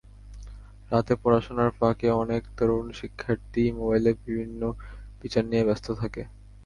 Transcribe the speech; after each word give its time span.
রাতে 0.91 1.13
পড়াশোনার 1.21 1.71
ফাঁকে 1.77 2.07
অনেক 2.21 2.43
তরুণ 2.57 2.85
শিক্ষার্থীই 2.99 3.69
মোবাইলে 3.79 4.11
বিভিন্ন 4.21 4.61
ফিচার 5.19 5.43
নিয়ে 5.47 5.67
ব্যস্ত 5.67 5.87
থাকে। 6.01 6.21